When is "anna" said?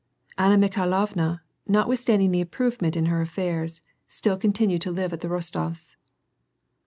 0.35-0.57